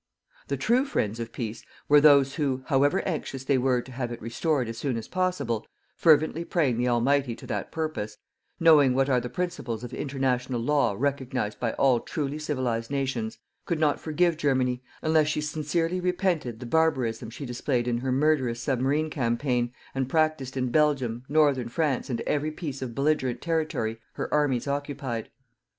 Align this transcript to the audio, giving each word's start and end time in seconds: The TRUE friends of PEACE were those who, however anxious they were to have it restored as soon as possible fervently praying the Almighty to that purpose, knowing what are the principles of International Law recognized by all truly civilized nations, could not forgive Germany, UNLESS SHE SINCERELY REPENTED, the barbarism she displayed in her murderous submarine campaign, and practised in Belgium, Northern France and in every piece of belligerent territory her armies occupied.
The 0.47 0.57
TRUE 0.57 0.83
friends 0.85 1.19
of 1.19 1.31
PEACE 1.31 1.63
were 1.87 2.01
those 2.01 2.33
who, 2.33 2.63
however 2.65 3.03
anxious 3.07 3.43
they 3.43 3.59
were 3.59 3.83
to 3.83 3.91
have 3.91 4.11
it 4.11 4.19
restored 4.19 4.67
as 4.67 4.79
soon 4.79 4.97
as 4.97 5.07
possible 5.07 5.67
fervently 5.95 6.43
praying 6.43 6.77
the 6.79 6.87
Almighty 6.87 7.35
to 7.35 7.45
that 7.45 7.71
purpose, 7.71 8.17
knowing 8.59 8.95
what 8.95 9.11
are 9.11 9.19
the 9.19 9.29
principles 9.29 9.83
of 9.83 9.93
International 9.93 10.59
Law 10.59 10.95
recognized 10.97 11.59
by 11.59 11.73
all 11.73 11.99
truly 11.99 12.39
civilized 12.39 12.89
nations, 12.89 13.37
could 13.67 13.77
not 13.79 13.99
forgive 13.99 14.37
Germany, 14.37 14.81
UNLESS 15.03 15.27
SHE 15.27 15.41
SINCERELY 15.41 15.99
REPENTED, 15.99 16.59
the 16.59 16.65
barbarism 16.65 17.29
she 17.29 17.45
displayed 17.45 17.87
in 17.87 17.99
her 17.99 18.11
murderous 18.11 18.59
submarine 18.59 19.11
campaign, 19.11 19.71
and 19.93 20.09
practised 20.09 20.57
in 20.57 20.71
Belgium, 20.71 21.25
Northern 21.29 21.69
France 21.69 22.09
and 22.09 22.21
in 22.21 22.27
every 22.27 22.49
piece 22.49 22.81
of 22.81 22.95
belligerent 22.95 23.39
territory 23.39 23.99
her 24.13 24.33
armies 24.33 24.67
occupied. 24.67 25.29